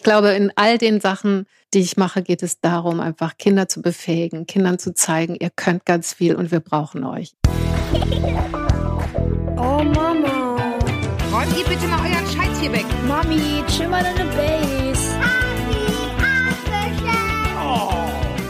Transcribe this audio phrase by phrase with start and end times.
[0.00, 1.44] Ich glaube, in all den Sachen,
[1.74, 5.84] die ich mache, geht es darum, einfach Kinder zu befähigen, Kindern zu zeigen, ihr könnt
[5.84, 7.34] ganz viel und wir brauchen euch.
[9.58, 10.56] Oh Mama.
[11.30, 12.86] Räumt ihr bitte mal euren Scheiß hier weg.
[13.06, 14.89] Mami, chill mal deine Base.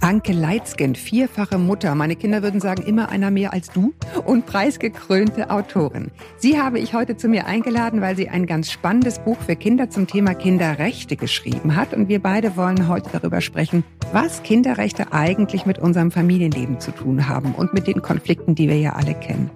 [0.00, 3.94] Anke Leitzgen, vierfache Mutter, meine Kinder würden sagen, immer einer mehr als du
[4.24, 6.12] und preisgekrönte Autorin.
[6.36, 9.90] Sie habe ich heute zu mir eingeladen, weil sie ein ganz spannendes Buch für Kinder
[9.90, 15.66] zum Thema Kinderrechte geschrieben hat und wir beide wollen heute darüber sprechen, was Kinderrechte eigentlich
[15.66, 19.50] mit unserem Familienleben zu tun haben und mit den Konflikten, die wir ja alle kennen.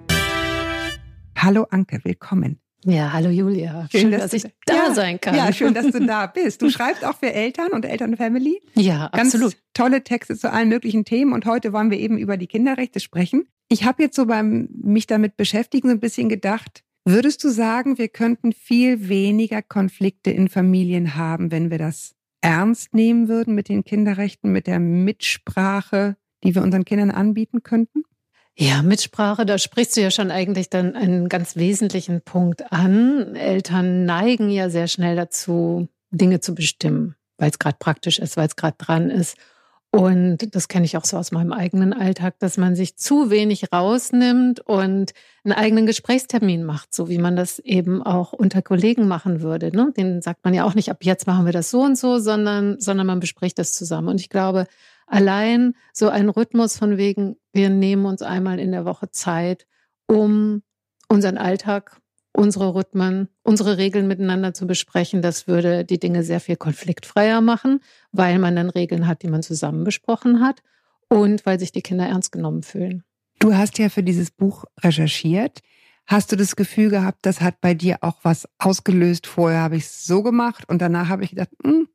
[1.37, 2.62] Hallo Anke, willkommen.
[2.85, 3.87] Ja, hallo Julia.
[3.91, 5.35] Schön, schön dass, dass, ich da ja, sein kann.
[5.35, 6.61] Ja, schön, dass du da bist.
[6.61, 8.61] Du schreibst auch für Eltern und Elternfamily.
[8.75, 9.57] Ja, Ganz absolut.
[9.73, 13.47] Tolle Texte zu allen möglichen Themen und heute wollen wir eben über die Kinderrechte sprechen.
[13.69, 17.97] Ich habe jetzt so beim mich damit beschäftigen so ein bisschen gedacht, würdest du sagen,
[17.97, 23.69] wir könnten viel weniger Konflikte in Familien haben, wenn wir das ernst nehmen würden mit
[23.69, 28.03] den Kinderrechten, mit der Mitsprache, die wir unseren Kindern anbieten könnten?
[28.55, 33.35] Ja, Mitsprache, da sprichst du ja schon eigentlich dann einen ganz wesentlichen Punkt an.
[33.35, 38.47] Eltern neigen ja sehr schnell dazu, Dinge zu bestimmen, weil es gerade praktisch ist, weil
[38.47, 39.37] es gerade dran ist.
[39.89, 43.71] Und das kenne ich auch so aus meinem eigenen Alltag, dass man sich zu wenig
[43.71, 49.41] rausnimmt und einen eigenen Gesprächstermin macht, so wie man das eben auch unter Kollegen machen
[49.41, 49.75] würde.
[49.75, 49.93] Ne?
[49.95, 52.79] Den sagt man ja auch nicht, ab jetzt machen wir das so und so, sondern,
[52.79, 54.07] sondern man bespricht das zusammen.
[54.07, 54.65] Und ich glaube,
[55.13, 59.67] allein so ein Rhythmus von wegen, wir nehmen uns einmal in der Woche Zeit,
[60.07, 60.63] um
[61.07, 66.55] unseren Alltag, unsere Rhythmen, unsere Regeln miteinander zu besprechen, das würde die Dinge sehr viel
[66.55, 67.79] konfliktfreier machen,
[68.11, 70.63] weil man dann Regeln hat, die man zusammen besprochen hat
[71.09, 73.03] und weil sich die Kinder ernst genommen fühlen.
[73.37, 75.59] Du hast ja für dieses Buch recherchiert.
[76.07, 79.27] Hast du das Gefühl gehabt, das hat bei dir auch was ausgelöst?
[79.27, 81.87] Vorher habe ich es so gemacht und danach habe ich gedacht, hm,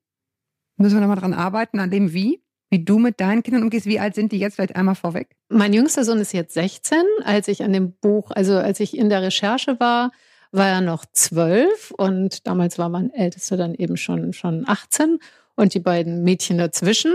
[0.77, 2.41] müssen wir nochmal dran arbeiten, an dem Wie?
[2.71, 3.87] Wie du mit deinen Kindern umgehst.
[3.87, 4.57] Wie alt sind die jetzt?
[4.57, 5.29] Vielleicht einmal vorweg.
[5.49, 6.99] Mein jüngster Sohn ist jetzt 16.
[7.25, 10.13] Als ich an dem Buch, also als ich in der Recherche war,
[10.51, 15.19] war er noch zwölf und damals war mein Ältester dann eben schon, schon 18
[15.57, 17.15] und die beiden Mädchen dazwischen.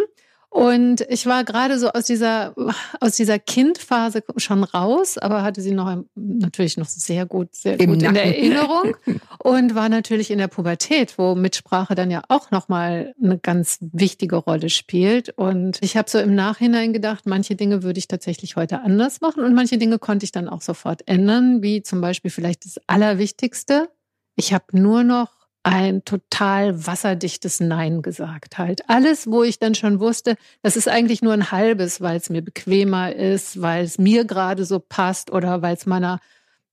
[0.53, 2.53] Und ich war gerade so aus dieser,
[3.00, 7.90] aus dieser Kindphase schon raus, aber hatte sie noch natürlich noch sehr gut, sehr Im
[7.90, 8.09] gut Nacken.
[8.09, 8.96] in der Erinnerung
[9.40, 14.36] und war natürlich in der Pubertät, wo Mitsprache dann ja auch nochmal eine ganz wichtige
[14.36, 15.30] Rolle spielt.
[15.30, 19.44] Und ich habe so im Nachhinein gedacht, manche Dinge würde ich tatsächlich heute anders machen
[19.44, 23.90] und manche Dinge konnte ich dann auch sofort ändern, wie zum Beispiel vielleicht das Allerwichtigste.
[24.35, 28.90] Ich habe nur noch ein total wasserdichtes Nein gesagt halt.
[28.90, 32.41] Alles, wo ich dann schon wusste, das ist eigentlich nur ein halbes, weil es mir
[32.41, 36.19] bequemer ist, weil es mir gerade so passt oder weil es meiner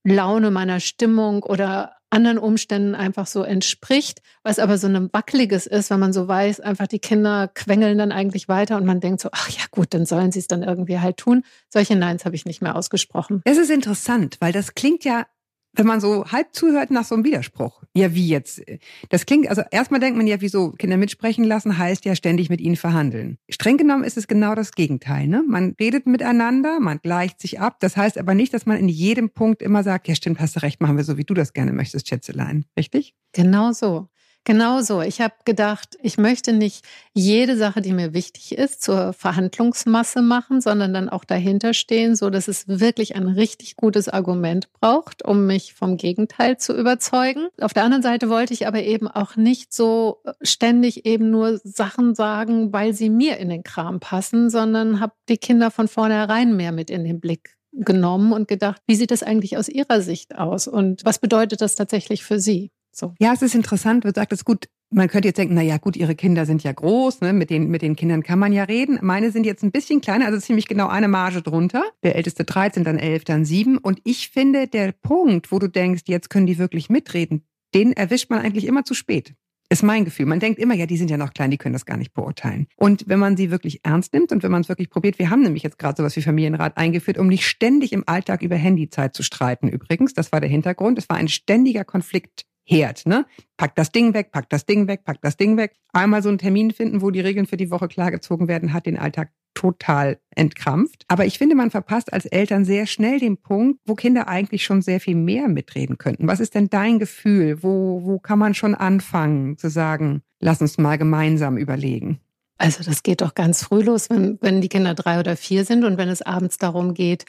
[0.03, 5.91] Laune, meiner Stimmung oder anderen Umständen einfach so entspricht, was aber so ein wackeliges ist,
[5.91, 9.29] wenn man so weiß, einfach die Kinder quengeln dann eigentlich weiter und man denkt so,
[9.31, 11.45] ach ja gut, dann sollen sie es dann irgendwie halt tun.
[11.69, 13.43] Solche Neins habe ich nicht mehr ausgesprochen.
[13.45, 15.27] Es ist interessant, weil das klingt ja
[15.73, 17.83] wenn man so halb zuhört nach so einem Widerspruch.
[17.95, 18.63] Ja, wie jetzt?
[19.09, 22.61] Das klingt, also erstmal denkt man ja, wieso Kinder mitsprechen lassen, heißt ja ständig mit
[22.61, 23.39] ihnen verhandeln.
[23.49, 25.27] Streng genommen ist es genau das Gegenteil.
[25.27, 25.45] Ne?
[25.47, 27.79] Man redet miteinander, man gleicht sich ab.
[27.81, 30.63] Das heißt aber nicht, dass man in jedem Punkt immer sagt, ja stimmt, hast du
[30.63, 32.65] recht, machen wir so, wie du das gerne möchtest, Schätzelein.
[32.77, 33.15] Richtig?
[33.33, 34.09] Genau so.
[34.45, 35.03] Genau so.
[35.03, 40.63] Ich habe gedacht, ich möchte nicht jede Sache, die mir wichtig ist, zur Verhandlungsmasse machen,
[40.63, 45.47] sondern dann auch dahinter stehen, so dass es wirklich ein richtig gutes Argument braucht, um
[45.47, 47.49] mich vom Gegenteil zu überzeugen.
[47.61, 52.15] Auf der anderen Seite wollte ich aber eben auch nicht so ständig eben nur Sachen
[52.15, 56.73] sagen, weil sie mir in den Kram passen, sondern habe die Kinder von vornherein mehr
[56.73, 60.67] mit in den Blick genommen und gedacht, wie sieht das eigentlich aus ihrer Sicht aus
[60.67, 62.73] und was bedeutet das tatsächlich für sie?
[62.93, 63.15] So.
[63.21, 66.17] Ja, es ist interessant, du sagtest gut, man könnte jetzt denken, na ja, gut, ihre
[66.17, 67.33] Kinder sind ja groß, ne?
[67.33, 68.99] mit, den, mit den Kindern kann man ja reden.
[69.03, 71.85] Meine sind jetzt ein bisschen kleiner, also ziemlich genau eine Marge drunter.
[72.03, 73.79] Der älteste 13, dann 11, dann 7.
[73.79, 78.31] Und ich finde, der Punkt, wo du denkst, jetzt können die wirklich mitreden, den erwischt
[78.31, 79.35] man eigentlich immer zu spät.
[79.73, 80.27] Ist mein Gefühl.
[80.27, 82.67] Man denkt immer, ja, die sind ja noch klein, die können das gar nicht beurteilen.
[82.75, 85.43] Und wenn man sie wirklich ernst nimmt und wenn man es wirklich probiert, wir haben
[85.43, 89.23] nämlich jetzt gerade sowas wie Familienrat eingeführt, um nicht ständig im Alltag über Handyzeit zu
[89.23, 89.69] streiten.
[89.69, 90.99] Übrigens, das war der Hintergrund.
[90.99, 93.27] Es war ein ständiger Konflikt Herd, ne?
[93.57, 95.75] Pack das Ding weg, pack das Ding weg, pack das Ding weg.
[95.93, 98.97] Einmal so einen Termin finden, wo die Regeln für die Woche klargezogen werden, hat den
[98.97, 101.05] Alltag total entkrampft.
[101.09, 104.83] Aber ich finde, man verpasst als Eltern sehr schnell den Punkt, wo Kinder eigentlich schon
[104.83, 106.29] sehr viel mehr mitreden könnten.
[106.29, 107.61] Was ist denn dein Gefühl?
[107.63, 112.21] Wo, wo kann man schon anfangen zu sagen, lass uns mal gemeinsam überlegen?
[112.57, 115.83] Also das geht doch ganz früh los, wenn, wenn die Kinder drei oder vier sind
[115.83, 117.25] und wenn es abends darum geht,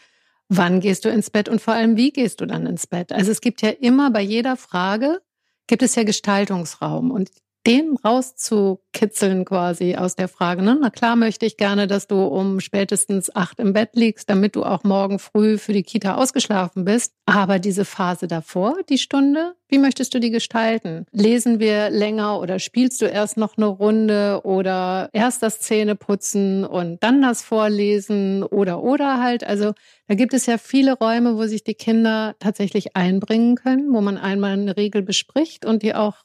[0.50, 3.12] wann gehst du ins Bett und vor allem, wie gehst du dann ins Bett?
[3.12, 5.22] Also es gibt ja immer bei jeder Frage,
[5.72, 7.12] gibt es ja Gestaltungsraum.
[7.12, 7.32] Und
[7.68, 10.64] den rauszukitzeln quasi aus der Frage.
[10.64, 10.78] Ne?
[10.82, 14.64] Na klar möchte ich gerne, dass du um spätestens acht im Bett liegst, damit du
[14.64, 17.14] auch morgen früh für die Kita ausgeschlafen bist.
[17.26, 21.06] Aber diese Phase davor, die Stunde, wie möchtest du die gestalten?
[21.12, 27.02] Lesen wir länger oder spielst du erst noch eine Runde oder erst das Zähneputzen und
[27.04, 29.46] dann das Vorlesen oder oder halt.
[29.46, 29.74] Also
[30.08, 34.18] da gibt es ja viele Räume, wo sich die Kinder tatsächlich einbringen können, wo man
[34.18, 36.16] einmal eine Regel bespricht und die auch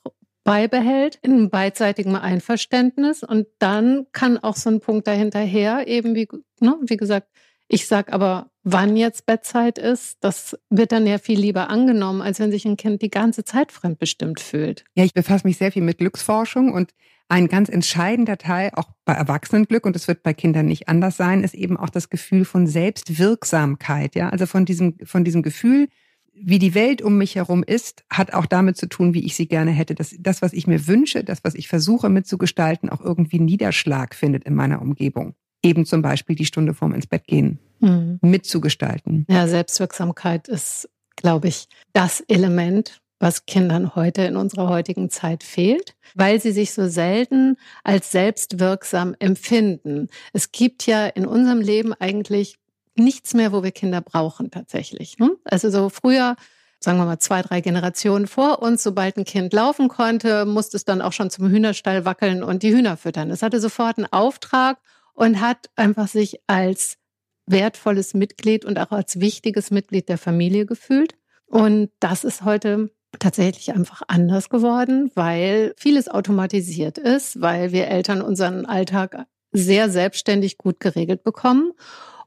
[0.47, 3.23] beibehält in beidseitigem Einverständnis.
[3.23, 6.29] Und dann kann auch so ein Punkt dahinterher eben, wie,
[6.61, 7.29] ne, wie gesagt,
[7.69, 12.39] ich sag aber, wann jetzt Bettzeit ist, das wird dann ja viel lieber angenommen, als
[12.39, 14.85] wenn sich ein Kind die ganze Zeit fremdbestimmt fühlt.
[14.95, 16.93] Ja, ich befasse mich sehr viel mit Glücksforschung und
[17.29, 21.43] ein ganz entscheidender Teil, auch bei Erwachsenenglück, und das wird bei Kindern nicht anders sein,
[21.43, 25.89] ist eben auch das Gefühl von Selbstwirksamkeit, ja, also von diesem, von diesem Gefühl,
[26.39, 29.49] wie die Welt um mich herum ist, hat auch damit zu tun, wie ich sie
[29.49, 29.95] gerne hätte.
[29.95, 34.45] Dass das, was ich mir wünsche, das, was ich versuche mitzugestalten, auch irgendwie Niederschlag findet
[34.45, 35.35] in meiner Umgebung.
[35.63, 38.19] Eben zum Beispiel die Stunde vorm ins Bett gehen, mhm.
[38.23, 39.27] mitzugestalten.
[39.29, 45.97] Ja, Selbstwirksamkeit ist, glaube ich, das Element, was Kindern heute in unserer heutigen Zeit fehlt,
[46.15, 50.09] weil sie sich so selten als selbstwirksam empfinden.
[50.33, 52.59] Es gibt ja in unserem Leben eigentlich
[52.99, 55.19] nichts mehr, wo wir Kinder brauchen tatsächlich.
[55.19, 55.37] Ne?
[55.45, 56.37] Also so früher,
[56.81, 60.85] sagen wir mal zwei, drei Generationen vor uns, sobald ein Kind laufen konnte, musste es
[60.85, 63.31] dann auch schon zum Hühnerstall wackeln und die Hühner füttern.
[63.31, 64.79] Es hatte sofort einen Auftrag
[65.15, 66.99] und hat einfach sich als
[67.47, 71.15] wertvolles Mitglied und auch als wichtiges Mitglied der Familie gefühlt.
[71.47, 78.21] Und das ist heute tatsächlich einfach anders geworden, weil vieles automatisiert ist, weil wir Eltern
[78.21, 81.73] unseren Alltag sehr selbstständig gut geregelt bekommen.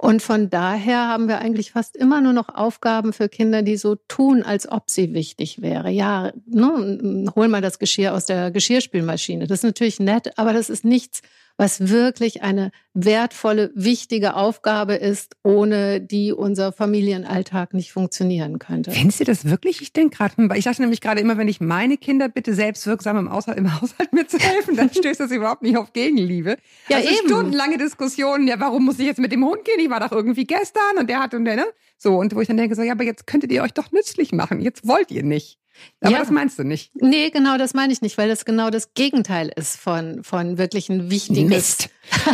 [0.01, 3.95] Und von daher haben wir eigentlich fast immer nur noch Aufgaben für Kinder, die so
[3.95, 5.89] tun, als ob sie wichtig wäre.
[5.89, 9.45] Ja, ne, hol mal das Geschirr aus der Geschirrspülmaschine.
[9.45, 11.21] Das ist natürlich nett, aber das ist nichts,
[11.59, 18.91] was wirklich eine wertvolle, wichtige Aufgabe ist, ohne die unser Familienalltag nicht funktionieren könnte.
[18.91, 19.81] Findest du das wirklich?
[19.81, 23.29] Ich denke gerade, ich dachte nämlich gerade immer, wenn ich meine Kinder bitte selbstwirksam im
[23.29, 26.55] Haushalt, im Haushalt mitzuhelfen, dann stößt das überhaupt nicht auf Gegenliebe.
[26.87, 27.27] Ja, also eben.
[27.27, 29.79] stundenlange Diskussionen, ja, warum muss ich jetzt mit dem Hund gehen?
[29.79, 31.65] Ich war doch irgendwie gestern und der hat und der, ne?
[31.97, 34.31] So, und wo ich dann denke, so, ja, aber jetzt könntet ihr euch doch nützlich
[34.31, 34.61] machen.
[34.61, 35.59] Jetzt wollt ihr nicht.
[36.01, 36.19] Aber ja.
[36.19, 36.91] das meinst du nicht.
[36.95, 40.89] Nee, genau das meine ich nicht, weil das genau das Gegenteil ist von, von wirklich
[40.89, 41.49] ein wichtiges.
[41.49, 41.89] Mist.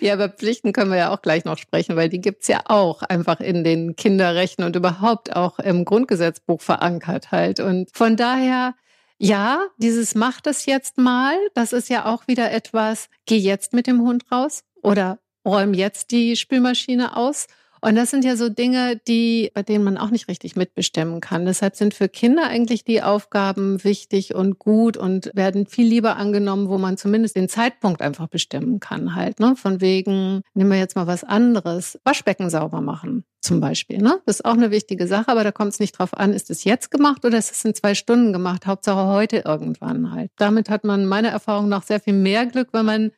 [0.00, 3.02] ja, über Pflichten können wir ja auch gleich noch sprechen, weil die gibt's ja auch
[3.02, 7.60] einfach in den Kinderrechten und überhaupt auch im Grundgesetzbuch verankert halt.
[7.60, 8.74] Und von daher,
[9.18, 13.86] ja, dieses macht es jetzt mal, das ist ja auch wieder etwas, geh jetzt mit
[13.86, 17.46] dem Hund raus oder räum jetzt die Spülmaschine aus
[17.84, 21.44] und das sind ja so Dinge, die, bei denen man auch nicht richtig mitbestimmen kann.
[21.46, 26.68] Deshalb sind für Kinder eigentlich die Aufgaben wichtig und gut und werden viel lieber angenommen,
[26.68, 29.40] wo man zumindest den Zeitpunkt einfach bestimmen kann halt.
[29.40, 29.56] Ne?
[29.56, 33.98] Von wegen, nehmen wir jetzt mal was anderes, Waschbecken sauber machen zum Beispiel.
[33.98, 34.20] Ne?
[34.26, 36.62] Das ist auch eine wichtige Sache, aber da kommt es nicht drauf an, ist es
[36.62, 38.64] jetzt gemacht oder ist es in zwei Stunden gemacht?
[38.64, 40.30] Hauptsache heute irgendwann halt.
[40.36, 43.10] Damit hat man meiner Erfahrung nach sehr viel mehr Glück, wenn man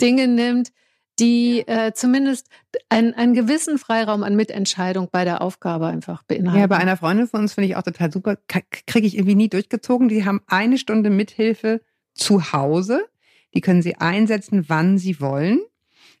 [0.00, 0.70] Dinge nimmt,
[1.22, 2.48] die äh, zumindest
[2.88, 6.60] ein, einen gewissen Freiraum an Mitentscheidung bei der Aufgabe einfach beinhalten.
[6.60, 9.48] Ja, bei einer Freundin von uns finde ich auch total super, kriege ich irgendwie nie
[9.48, 10.08] durchgezogen.
[10.08, 11.80] Die haben eine Stunde Mithilfe
[12.12, 13.06] zu Hause.
[13.54, 15.60] Die können sie einsetzen, wann sie wollen.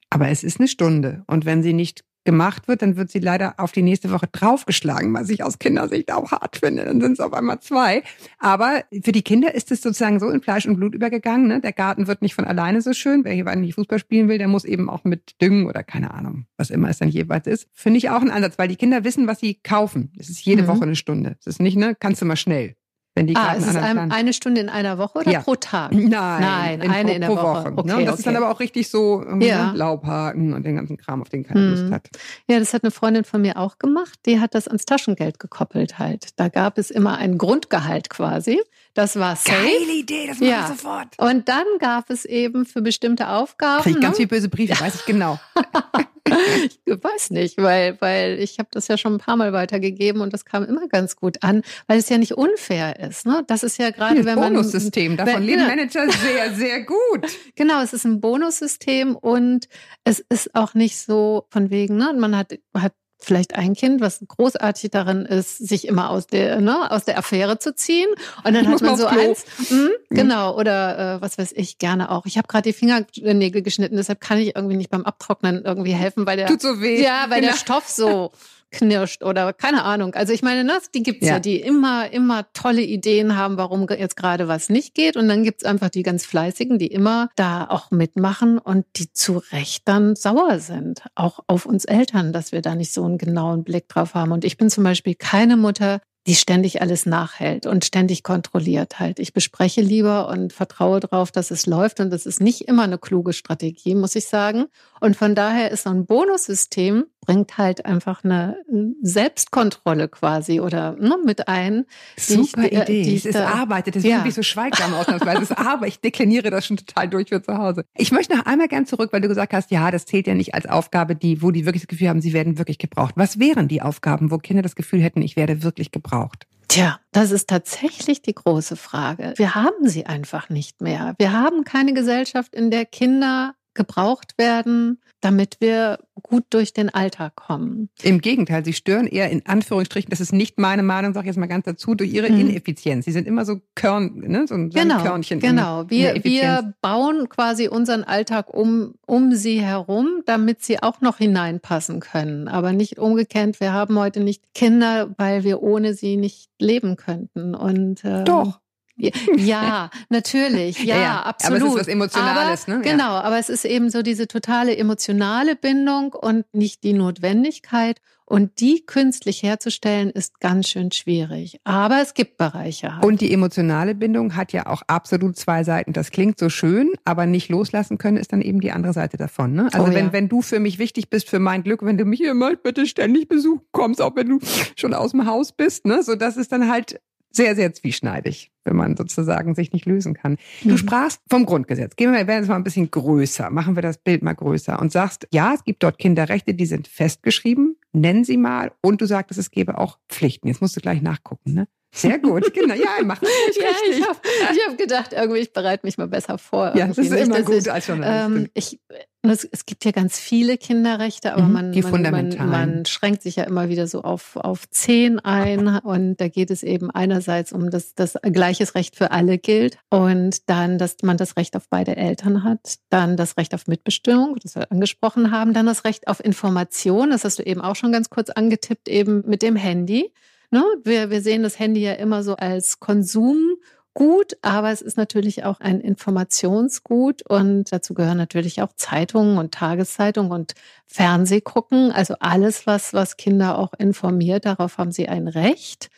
[0.08, 1.24] Aber es ist eine Stunde.
[1.26, 5.12] Und wenn sie nicht gemacht wird, dann wird sie leider auf die nächste Woche draufgeschlagen,
[5.14, 6.84] was ich aus Kindersicht auch hart finde.
[6.84, 8.02] Dann sind es auf einmal zwei.
[8.38, 11.48] Aber für die Kinder ist es sozusagen so in Fleisch und Blut übergegangen.
[11.48, 11.60] Ne?
[11.60, 13.24] Der Garten wird nicht von alleine so schön.
[13.24, 16.46] Wer hier nicht Fußball spielen will, der muss eben auch mit Düngen oder keine Ahnung,
[16.56, 17.68] was immer es dann jeweils ist.
[17.72, 20.12] Finde ich auch ein Ansatz, weil die Kinder wissen, was sie kaufen.
[20.18, 20.66] Es ist jede mhm.
[20.68, 21.36] Woche eine Stunde.
[21.40, 22.76] Es ist nicht, ne, kannst du mal schnell.
[23.14, 25.40] Wenn die ah, ist es ein, eine Stunde in einer Woche oder ja.
[25.40, 25.92] pro Tag?
[25.92, 27.42] Nein, Nein in, eine in der Woche.
[27.42, 27.72] Woche.
[27.76, 27.96] Okay, ne?
[27.96, 28.20] Und das okay.
[28.20, 29.72] ist dann aber auch richtig so ja.
[29.72, 29.76] ne?
[29.76, 31.92] Laubhaken und den ganzen Kram, auf den keiner Lust hm.
[31.92, 32.08] hat.
[32.48, 34.18] Ja, das hat eine Freundin von mir auch gemacht.
[34.24, 36.40] Die hat das ans Taschengeld gekoppelt halt.
[36.40, 38.62] Da gab es immer ein Grundgehalt quasi.
[38.94, 39.52] Das war safe.
[39.52, 40.60] Geile Idee, das mache ja.
[40.62, 41.18] ich sofort.
[41.18, 43.82] Und dann gab es eben für bestimmte Aufgaben.
[43.82, 44.28] Krieg ich ganz ne?
[44.28, 45.40] viele böse Briefe, weiß ich genau.
[46.26, 50.32] ich weiß nicht, weil, weil ich habe das ja schon ein paar Mal weitergegeben und
[50.32, 53.24] das kam immer ganz gut an, weil es ja nicht unfair ist.
[53.24, 53.42] Ne?
[53.46, 54.52] Das ist ja gerade, wenn man.
[54.52, 56.98] Bonussystem, davon leben Manager sehr, sehr gut.
[57.54, 59.68] Genau, es ist ein Bonussystem und
[60.04, 62.12] es ist auch nicht so von wegen, ne?
[62.16, 62.92] man hat, hat
[63.24, 67.58] vielleicht ein Kind, was großartig darin ist, sich immer aus der, ne, aus der Affäre
[67.58, 68.08] zu ziehen.
[68.44, 72.10] Und dann Ich hat man so eins, hm, genau, oder äh, was weiß ich, gerne
[72.10, 72.26] auch.
[72.26, 76.26] Ich habe gerade die Fingernägel geschnitten, deshalb kann ich irgendwie nicht beim Abtrocknen irgendwie helfen,
[76.26, 77.02] weil der Tut so weh.
[77.02, 77.52] ja, weil Genau.
[77.52, 78.32] der Stoff so
[78.72, 80.14] knirscht oder keine Ahnung.
[80.14, 81.34] Also ich meine, ne, die gibt's ja.
[81.34, 81.40] Ja.
[81.40, 85.16] die immer, immer tolle Ideen haben, warum jetzt gerade was nicht geht.
[85.16, 89.42] Und dann gibt's einfach die ganz Fleißigen, die immer da auch mitmachen und die zu
[89.52, 91.02] Recht dann sauer sind.
[91.14, 94.32] Auch auf uns Eltern, dass wir da nicht so einen genauen Blick drauf haben.
[94.32, 99.18] Und ich bin zum Beispiel keine Mutter, die ständig alles nachhält und ständig kontrolliert halt.
[99.18, 101.98] Ich bespreche lieber und vertraue darauf, dass es läuft.
[101.98, 104.66] Und das ist nicht immer eine kluge Strategie, muss ich sagen.
[105.02, 108.56] Und von daher ist so ein Bonussystem, bringt halt einfach eine
[109.02, 111.86] Selbstkontrolle quasi oder ne, mit ein.
[112.16, 113.02] ich- Super die- äh, Idee.
[113.02, 113.88] die es ich ist da- Arbeit.
[113.88, 114.16] Das ist Ja.
[114.18, 115.42] wirklich so schweigsam ausnahmsweise.
[115.42, 115.88] Es ist Arbeit.
[115.88, 117.84] Ich dekliniere das schon total durch für zu Hause.
[117.96, 120.54] Ich möchte noch einmal gern zurück, weil du gesagt hast, ja, das zählt ja nicht
[120.54, 123.14] als Aufgabe, die, wo die wirklich das Gefühl haben, sie werden wirklich gebraucht.
[123.16, 126.46] Was wären die Aufgaben, wo Kinder das Gefühl hätten, ich werde wirklich gebraucht?
[126.68, 129.34] Tja, das ist tatsächlich die große Frage.
[129.36, 131.14] Wir haben sie einfach nicht mehr.
[131.18, 137.36] Wir haben keine Gesellschaft, in der Kinder gebraucht werden, damit wir gut durch den Alltag
[137.36, 137.88] kommen.
[138.02, 141.38] Im Gegenteil, sie stören eher in Anführungsstrichen, das ist nicht meine Meinung, sage ich jetzt
[141.38, 142.40] mal ganz dazu, durch ihre Mhm.
[142.40, 143.04] Ineffizienz.
[143.04, 145.38] Sie sind immer so Körn, ne, so ein Genau, Körnchen.
[145.40, 145.88] genau.
[145.88, 152.00] Wir, wir bauen quasi unseren Alltag um, um sie herum, damit sie auch noch hineinpassen
[152.00, 152.48] können.
[152.48, 153.60] Aber nicht umgekehrt.
[153.60, 157.54] Wir haben heute nicht Kinder, weil wir ohne sie nicht leben könnten.
[157.54, 158.58] Und ähm, Doch.
[158.96, 161.22] Ja, natürlich, ja, Ja, ja.
[161.22, 161.80] Aber es ist absolut.
[161.80, 162.84] was Emotionales, aber, ne?
[162.84, 162.92] Ja.
[162.92, 168.00] Genau, aber es ist eben so diese totale emotionale Bindung und nicht die Notwendigkeit.
[168.24, 171.58] Und die künstlich herzustellen, ist ganz schön schwierig.
[171.64, 172.94] Aber es gibt Bereiche.
[172.94, 173.04] halt.
[173.04, 175.92] Und die emotionale Bindung hat ja auch absolut zwei Seiten.
[175.92, 179.52] Das klingt so schön, aber nicht loslassen können ist dann eben die andere Seite davon.
[179.52, 179.68] Ne?
[179.72, 180.12] Also Oh wenn, ja.
[180.14, 183.28] wenn du für mich wichtig bist, für mein Glück, wenn du mich immer bitte ständig
[183.28, 184.38] besuchen kommst, auch wenn du
[184.76, 186.02] schon aus dem Haus bist, ne?
[186.02, 187.00] so das ist dann halt
[187.32, 190.36] sehr, sehr zwieschneidig, wenn man sozusagen sich nicht lösen kann.
[190.62, 190.76] Du Mhm.
[190.78, 191.96] sprachst vom Grundgesetz.
[191.96, 193.50] Gehen wir, wir werden es mal ein bisschen größer.
[193.50, 196.88] Machen wir das Bild mal größer und sagst, ja, es gibt dort Kinderrechte, die sind
[196.88, 197.76] festgeschrieben.
[197.92, 198.72] Nennen sie mal.
[198.80, 200.48] Und du sagtest, es gäbe auch Pflichten.
[200.48, 201.68] Jetzt musst du gleich nachgucken, ne?
[201.94, 202.74] Sehr gut, genau.
[202.74, 203.98] Ja, machen wir Ja, richtig.
[203.98, 206.74] ich habe hab gedacht, irgendwie, ich bereite mich mal besser vor.
[206.74, 208.36] Ja, das ist Nicht, immer gut ich, als Journalistin.
[208.36, 208.80] Ähm, ich,
[209.20, 213.36] es, es gibt ja ganz viele Kinderrechte, aber Mhm, man, die man, man schränkt sich
[213.36, 215.68] ja immer wieder so auf, auf zehn ein.
[215.68, 220.48] Und da geht es eben einerseits um, dass das gleiches Recht für alle gilt und
[220.48, 224.56] dann, dass man das Recht auf beide Eltern hat, dann das Recht auf Mitbestimmung, das
[224.56, 228.08] wir angesprochen haben, dann das Recht auf Information, das hast du eben auch schon ganz
[228.08, 230.10] kurz angetippt, eben mit dem Handy.
[230.52, 230.62] Ne?
[230.84, 235.60] Wir, wir sehen das Handy ja immer so als Konsumgut, aber es ist natürlich auch
[235.60, 240.52] ein Informationsgut und dazu gehören natürlich auch Zeitungen und Tageszeitungen und
[240.86, 245.88] Fernsehgucken, also alles, was, was Kinder auch informiert, darauf haben sie ein Recht.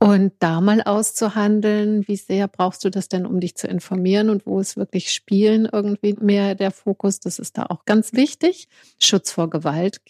[0.00, 4.46] Und da mal auszuhandeln, wie sehr brauchst du das denn, um dich zu informieren und
[4.46, 8.68] wo ist wirklich Spielen irgendwie mehr der Fokus, das ist da auch ganz wichtig.
[9.00, 10.00] Schutz vor Gewalt,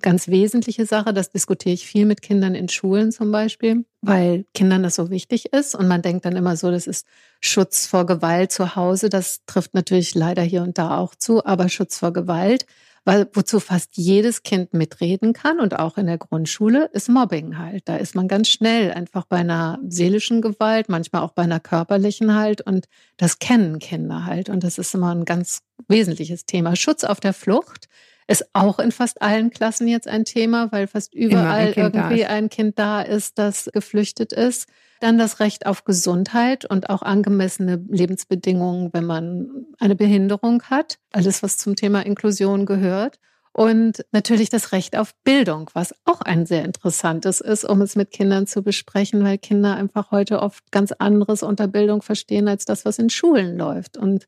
[0.00, 4.82] ganz wesentliche Sache, das diskutiere ich viel mit Kindern in Schulen zum Beispiel, weil Kindern
[4.82, 7.06] das so wichtig ist und man denkt dann immer so, das ist
[7.42, 11.68] Schutz vor Gewalt zu Hause, das trifft natürlich leider hier und da auch zu, aber
[11.68, 12.64] Schutz vor Gewalt
[13.04, 17.88] weil wozu fast jedes Kind mitreden kann und auch in der Grundschule ist Mobbing halt.
[17.88, 22.34] Da ist man ganz schnell einfach bei einer seelischen Gewalt, manchmal auch bei einer körperlichen
[22.34, 26.76] halt und das kennen Kinder halt und das ist immer ein ganz wesentliches Thema.
[26.76, 27.88] Schutz auf der Flucht
[28.26, 32.48] ist auch in fast allen Klassen jetzt ein Thema, weil fast überall ein irgendwie ein
[32.48, 34.66] Kind da ist, das geflüchtet ist.
[35.04, 40.98] Dann das Recht auf Gesundheit und auch angemessene Lebensbedingungen, wenn man eine Behinderung hat.
[41.12, 43.18] Alles, was zum Thema Inklusion gehört.
[43.52, 48.12] Und natürlich das Recht auf Bildung, was auch ein sehr interessantes ist, um es mit
[48.12, 52.86] Kindern zu besprechen, weil Kinder einfach heute oft ganz anderes unter Bildung verstehen als das,
[52.86, 53.98] was in Schulen läuft.
[53.98, 54.26] Und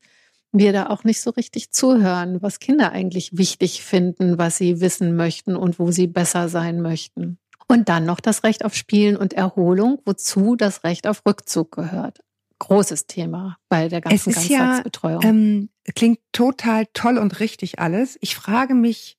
[0.51, 5.15] wir da auch nicht so richtig zuhören, was Kinder eigentlich wichtig finden, was sie wissen
[5.15, 7.39] möchten und wo sie besser sein möchten.
[7.67, 12.19] Und dann noch das Recht auf Spielen und Erholung, wozu das Recht auf Rückzug gehört.
[12.59, 15.21] Großes Thema bei der ganzen Es ist ja, Ganztagsbetreuung.
[15.23, 18.17] Ähm, klingt total toll und richtig alles.
[18.21, 19.17] Ich frage mich,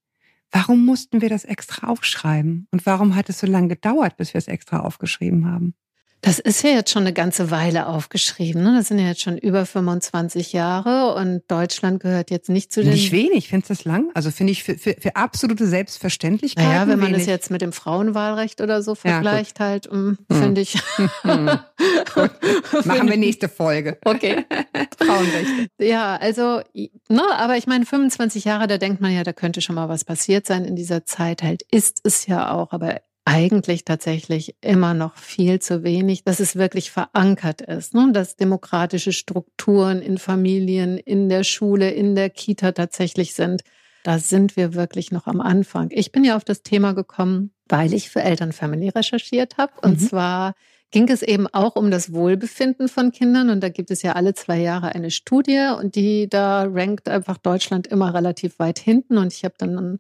[0.51, 2.67] warum mussten wir das extra aufschreiben?
[2.71, 5.75] Und warum hat es so lange gedauert, bis wir es extra aufgeschrieben haben?
[6.21, 8.63] Das ist ja jetzt schon eine ganze Weile aufgeschrieben.
[8.63, 8.75] Ne?
[8.77, 12.91] Das sind ja jetzt schon über 25 Jahre und Deutschland gehört jetzt nicht zu den.
[12.91, 14.11] Nicht wenig, findest du das lang?
[14.15, 16.65] Also finde ich für, für, für absolute Selbstverständlichkeit.
[16.65, 17.19] Naja, wenn man wenig.
[17.23, 20.17] das jetzt mit dem Frauenwahlrecht oder so Ja, vergleicht, halt, mm, Hm.
[20.29, 20.75] finde ich.
[21.23, 21.51] Hm.
[22.15, 23.99] Gut, machen wir nächste Folge.
[24.05, 24.45] Okay.
[24.99, 25.69] Frauenrechte.
[25.79, 26.61] Ja, also,
[27.09, 30.05] ne, aber ich meine, 25 Jahre, da denkt man ja, da könnte schon mal was
[30.05, 31.43] passiert sein in dieser Zeit.
[31.43, 36.57] Halt ist es ja auch, aber eigentlich tatsächlich immer noch viel zu wenig, dass es
[36.57, 38.09] wirklich verankert ist, ne?
[38.11, 43.65] dass demokratische Strukturen in Familien, in der Schule, in der Kita tatsächlich sind.
[44.03, 45.89] Da sind wir wirklich noch am Anfang.
[45.91, 49.73] Ich bin ja auf das Thema gekommen, weil ich für Elternfamily recherchiert habe.
[49.83, 50.07] Und Mhm.
[50.07, 50.55] zwar
[50.91, 53.51] ging es eben auch um das Wohlbefinden von Kindern.
[53.51, 57.37] Und da gibt es ja alle zwei Jahre eine Studie und die da rankt einfach
[57.37, 59.19] Deutschland immer relativ weit hinten.
[59.19, 59.99] Und ich habe dann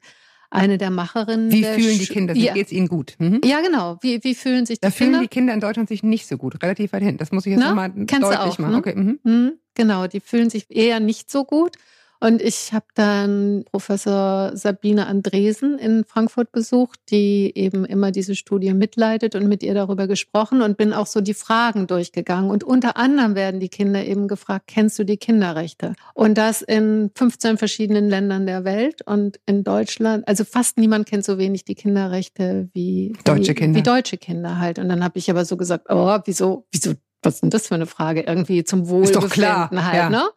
[0.50, 1.52] eine der Macherinnen.
[1.52, 2.34] Wie der fühlen die Kinder?
[2.34, 3.14] Ja, Geht es ihnen gut?
[3.18, 3.40] Mhm.
[3.44, 3.98] ja, genau.
[4.00, 5.20] Wie, wie fühlen sich die Da fühlen Kinder?
[5.22, 7.16] die Kinder in Deutschland sich nicht so gut, relativ weit hin.
[7.18, 8.72] Das muss ich jetzt nochmal kennst du deutlich auch, machen.
[8.72, 8.78] ne?
[8.78, 8.94] Okay.
[8.94, 9.18] Mhm.
[9.24, 11.76] Hm, genau, die fühlen sich eher nicht so gut.
[12.20, 18.74] Und ich habe dann Professor Sabine Andresen in Frankfurt besucht, die eben immer diese Studie
[18.74, 22.50] mitleitet und mit ihr darüber gesprochen und bin auch so die Fragen durchgegangen.
[22.50, 25.94] Und unter anderem werden die Kinder eben gefragt, kennst du die Kinderrechte?
[26.14, 31.24] Und das in 15 verschiedenen Ländern der Welt und in Deutschland, also fast niemand kennt
[31.24, 33.78] so wenig die Kinderrechte wie Deutsche wie, Kinder.
[33.78, 34.80] Wie deutsche Kinder halt.
[34.80, 37.76] Und dann habe ich aber so gesagt, oh, wieso, wieso, was ist denn das für
[37.76, 38.22] eine Frage?
[38.22, 40.10] Irgendwie zum Ist Wohlbefinden doch klar, halt, ja.
[40.10, 40.28] ne?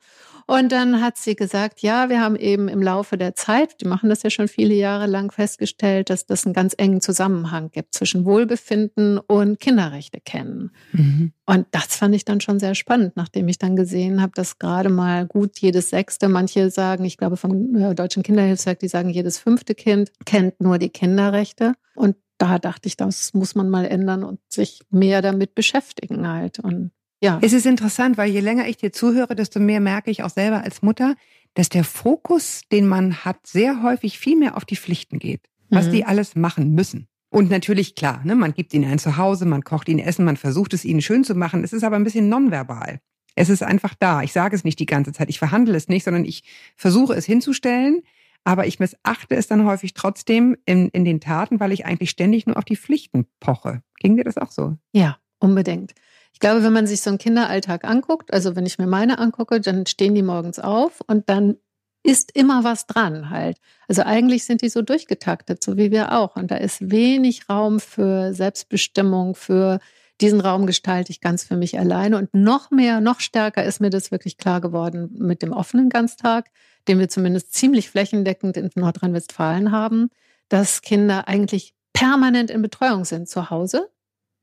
[0.52, 4.10] Und dann hat sie gesagt, ja, wir haben eben im Laufe der Zeit, die machen
[4.10, 8.26] das ja schon viele Jahre lang, festgestellt, dass das einen ganz engen Zusammenhang gibt zwischen
[8.26, 10.72] Wohlbefinden und Kinderrechte kennen.
[10.92, 11.32] Mhm.
[11.46, 14.90] Und das fand ich dann schon sehr spannend, nachdem ich dann gesehen habe, dass gerade
[14.90, 19.40] mal gut jedes sechste, manche sagen, ich glaube vom äh, Deutschen Kinderhilfswerk, die sagen, jedes
[19.40, 21.76] fünfte Kind kennt nur die Kinderrechte.
[21.96, 26.60] Und da dachte ich, das muss man mal ändern und sich mehr damit beschäftigen halt.
[26.60, 26.92] Und
[27.22, 27.40] ja.
[27.42, 30.64] Es ist interessant, weil je länger ich dir zuhöre, desto mehr merke ich auch selber
[30.64, 31.16] als Mutter,
[31.54, 35.88] dass der Fokus, den man hat, sehr häufig viel mehr auf die Pflichten geht, was
[35.88, 35.92] Mhm.
[35.92, 37.08] die alles machen müssen.
[37.30, 40.74] Und natürlich, klar, ne, man gibt ihnen ein Zuhause, man kocht ihnen Essen, man versucht
[40.74, 41.64] es ihnen schön zu machen.
[41.64, 43.00] Es ist aber ein bisschen nonverbal.
[43.36, 44.22] Es ist einfach da.
[44.24, 45.30] Ich sage es nicht die ganze Zeit.
[45.30, 46.44] Ich verhandle es nicht, sondern ich
[46.76, 48.02] versuche es hinzustellen.
[48.44, 52.48] Aber ich missachte es dann häufig trotzdem in, in den Taten, weil ich eigentlich ständig
[52.48, 53.82] nur auf die Pflichten poche.
[54.00, 54.78] Ging dir das auch so?
[54.92, 55.94] Ja, unbedingt.
[56.42, 59.62] Ich glaube, wenn man sich so einen Kinderalltag anguckt, also wenn ich mir meine angucke,
[59.62, 61.58] dann stehen die morgens auf und dann
[62.02, 63.60] ist immer was dran halt.
[63.88, 66.36] Also eigentlich sind die so durchgetaktet, so wie wir auch.
[66.36, 69.80] Und da ist wenig Raum für Selbstbestimmung, für
[70.20, 72.18] diesen Raum gestalte ich ganz für mich alleine.
[72.18, 76.50] Und noch mehr, noch stärker ist mir das wirklich klar geworden mit dem offenen Ganztag,
[76.88, 80.10] den wir zumindest ziemlich flächendeckend in Nordrhein-Westfalen haben,
[80.50, 83.92] dass Kinder eigentlich permanent in Betreuung sind zu Hause,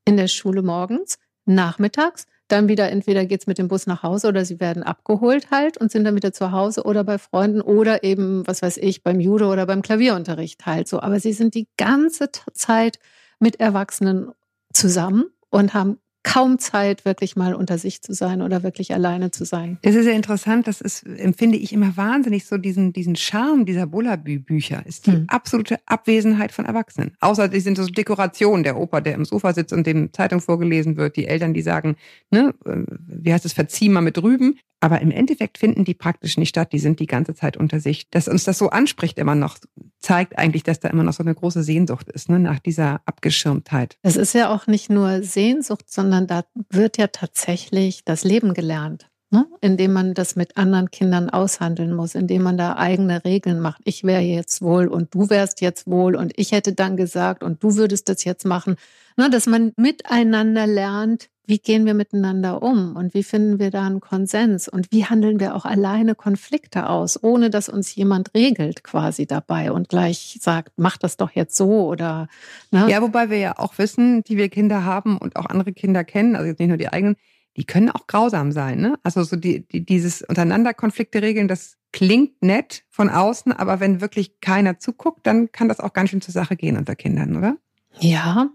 [0.05, 1.17] in der Schule morgens,
[1.49, 5.77] nachmittags, dann wieder entweder geht's mit dem Bus nach Hause oder sie werden abgeholt halt
[5.77, 9.19] und sind dann wieder zu Hause oder bei Freunden oder eben, was weiß ich, beim
[9.19, 10.99] Judo oder beim Klavierunterricht halt so.
[10.99, 12.99] Aber sie sind die ganze Zeit
[13.39, 14.31] mit Erwachsenen
[14.73, 19.45] zusammen und haben kaum Zeit, wirklich mal unter sich zu sein oder wirklich alleine zu
[19.45, 19.77] sein.
[19.83, 23.87] Das ist ja interessant, das ist, empfinde ich immer wahnsinnig so diesen, diesen Charme dieser
[23.87, 25.25] Bullabü-Bücher, ist die Hm.
[25.27, 27.15] absolute Abwesenheit von Erwachsenen.
[27.19, 30.97] Außer die sind so Dekorationen, der Opa, der im Sofa sitzt und dem Zeitung vorgelesen
[30.97, 31.95] wird, die Eltern, die sagen,
[32.31, 34.59] ne, äh, wie heißt es, verzieh mal mit Rüben.
[34.81, 38.09] Aber im Endeffekt finden die praktisch nicht statt, die sind die ganze Zeit unter sich.
[38.11, 39.57] Dass uns das so anspricht immer noch,
[39.99, 43.97] zeigt eigentlich, dass da immer noch so eine große Sehnsucht ist, ne, nach dieser Abgeschirmtheit.
[44.01, 49.09] Es ist ja auch nicht nur Sehnsucht, sondern da wird ja tatsächlich das Leben gelernt.
[49.31, 49.45] Ne?
[49.61, 53.81] Indem man das mit anderen Kindern aushandeln muss, indem man da eigene Regeln macht.
[53.83, 57.61] Ich wäre jetzt wohl und du wärst jetzt wohl und ich hätte dann gesagt und
[57.63, 58.75] du würdest das jetzt machen.
[59.17, 59.29] Ne?
[59.29, 63.99] Dass man miteinander lernt, wie gehen wir miteinander um und wie finden wir da einen
[63.99, 69.25] Konsens und wie handeln wir auch alleine Konflikte aus, ohne dass uns jemand regelt quasi
[69.25, 72.27] dabei und gleich sagt, mach das doch jetzt so oder
[72.69, 72.87] ne?
[72.89, 76.35] Ja, wobei wir ja auch wissen, die wir Kinder haben und auch andere Kinder kennen,
[76.35, 77.15] also jetzt nicht nur die eigenen,
[77.57, 78.79] die können auch grausam sein.
[78.79, 78.99] Ne?
[79.01, 84.01] Also so die, die, dieses untereinander Konflikte regeln, das klingt nett von außen, aber wenn
[84.01, 87.57] wirklich keiner zuguckt, dann kann das auch ganz schön zur Sache gehen unter Kindern, oder?
[87.99, 88.49] Ja,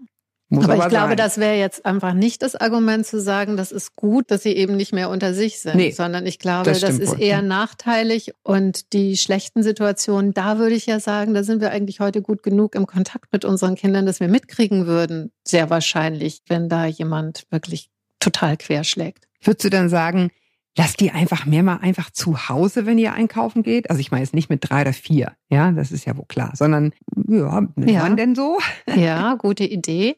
[0.49, 1.17] Muss aber ich glaube, sein.
[1.17, 4.77] das wäre jetzt einfach nicht das Argument zu sagen, das ist gut, dass sie eben
[4.77, 8.31] nicht mehr unter sich sind, Nee, sondern ich glaube, das das, ist wohl, eher nachteilig
[8.43, 12.43] und die schlechten Situationen, da würde ich ja sagen, da sind wir eigentlich heute gut
[12.43, 17.45] genug im Kontakt mit unseren Kindern, dass wir mitkriegen würden, sehr wahrscheinlich, wenn da jemand
[17.49, 19.25] wirklich total querschlägt.
[19.41, 20.29] Würdest du dann sagen,
[20.77, 23.89] lasst die einfach mehr mal einfach zu Hause, wenn ihr einkaufen geht?
[23.89, 26.51] Also ich meine jetzt nicht mit drei oder vier, ja, das ist ja wohl klar,
[26.55, 26.93] sondern
[27.27, 28.01] ja, Ja.
[28.03, 28.57] man denn so?
[28.95, 30.17] Ja, gute Idee.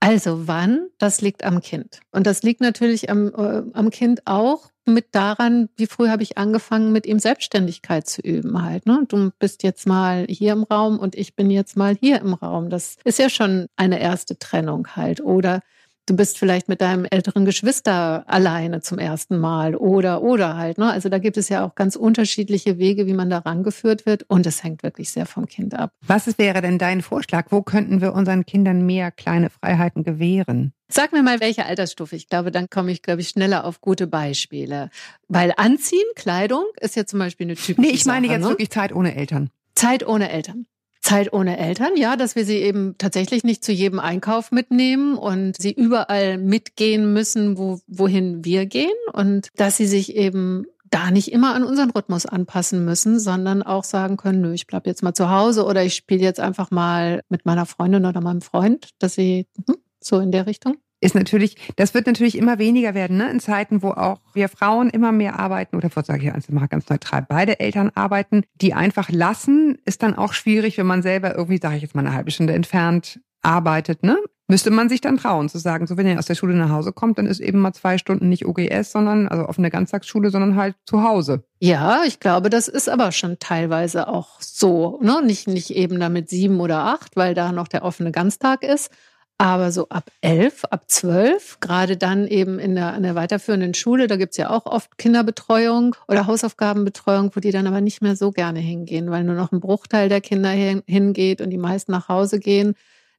[0.00, 0.88] Also wann?
[0.98, 2.00] Das liegt am Kind.
[2.12, 6.36] Und das liegt natürlich am, äh, am Kind auch mit daran, wie früh habe ich
[6.36, 8.84] angefangen, mit ihm Selbstständigkeit zu üben halt.
[8.84, 9.04] Ne?
[9.08, 12.68] Du bist jetzt mal hier im Raum und ich bin jetzt mal hier im Raum.
[12.68, 15.22] Das ist ja schon eine erste Trennung halt.
[15.22, 15.60] Oder
[16.06, 20.78] du bist vielleicht mit deinem älteren Geschwister alleine zum ersten Mal oder oder halt.
[20.78, 20.90] Ne?
[20.90, 24.46] Also da gibt es ja auch ganz unterschiedliche Wege, wie man da rangeführt wird und
[24.46, 25.92] es hängt wirklich sehr vom Kind ab.
[26.06, 27.46] Was wäre denn dein Vorschlag?
[27.50, 30.72] Wo könnten wir unseren Kindern mehr kleine Freiheiten gewähren?
[30.88, 32.14] Sag mir mal, welche Altersstufe.
[32.14, 34.90] Ich glaube, dann komme ich, glaube ich, schneller auf gute Beispiele.
[35.28, 38.50] Weil Anziehen, Kleidung ist ja zum Beispiel eine typische Nee, ich meine Sache, jetzt ne?
[38.50, 39.50] wirklich Zeit ohne Eltern.
[39.74, 40.66] Zeit ohne Eltern.
[41.04, 45.60] Zeit ohne Eltern, ja, dass wir sie eben tatsächlich nicht zu jedem Einkauf mitnehmen und
[45.60, 51.30] sie überall mitgehen müssen, wo, wohin wir gehen und dass sie sich eben da nicht
[51.30, 55.12] immer an unseren Rhythmus anpassen müssen, sondern auch sagen können, nö, ich bleib jetzt mal
[55.12, 59.14] zu Hause oder ich spiele jetzt einfach mal mit meiner Freundin oder meinem Freund, dass
[59.14, 60.76] sie hm, so in der Richtung.
[61.04, 63.30] Ist natürlich, das wird natürlich immer weniger werden, ne?
[63.30, 66.88] In Zeiten, wo auch wir Frauen immer mehr arbeiten, oder sage ich einfach mal ganz
[66.88, 71.58] neutral, beide Eltern arbeiten, die einfach lassen, ist dann auch schwierig, wenn man selber irgendwie,
[71.60, 74.16] sage ich jetzt mal, eine halbe Stunde entfernt arbeitet, ne?
[74.46, 76.92] Müsste man sich dann trauen zu sagen, so wenn ihr aus der Schule nach Hause
[76.92, 80.74] kommt, dann ist eben mal zwei Stunden nicht OGS, sondern also offene Ganztagsschule, sondern halt
[80.86, 81.44] zu Hause.
[81.60, 84.98] Ja, ich glaube, das ist aber schon teilweise auch so.
[85.02, 85.20] Ne?
[85.22, 88.90] Nicht, nicht eben damit sieben oder acht, weil da noch der offene Ganztag ist.
[89.38, 94.06] Aber so ab elf, ab zwölf, gerade dann eben in der, in der weiterführenden Schule,
[94.06, 98.30] da gibt's ja auch oft Kinderbetreuung oder Hausaufgabenbetreuung, wo die dann aber nicht mehr so
[98.30, 102.08] gerne hingehen, weil nur noch ein Bruchteil der Kinder hin, hingeht und die meisten nach
[102.08, 102.74] Hause gehen.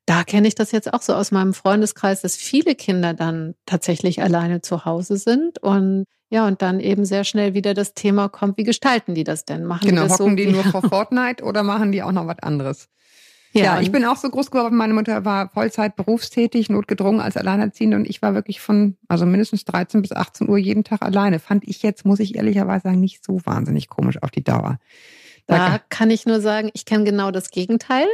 [0.05, 4.21] Da kenne ich das jetzt auch so aus meinem Freundeskreis, dass viele Kinder dann tatsächlich
[4.21, 8.57] alleine zu Hause sind und ja, und dann eben sehr schnell wieder das Thema kommt,
[8.57, 9.63] wie gestalten die das denn?
[9.63, 12.25] Machen Genau, die das hocken so die nur vor Fortnite oder machen die auch noch
[12.25, 12.87] was anderes?
[13.63, 14.75] Ja, ich und- bin auch so groß geworden.
[14.75, 19.65] Meine Mutter war Vollzeit berufstätig, notgedrungen als Alleinerziehende und ich war wirklich von, also mindestens
[19.65, 21.39] 13 bis 18 Uhr jeden Tag alleine.
[21.39, 24.79] Fand ich jetzt, muss ich ehrlicherweise sagen, nicht so wahnsinnig komisch auf die Dauer.
[25.47, 28.07] Da kann ich nur sagen, ich kenne genau das Gegenteil.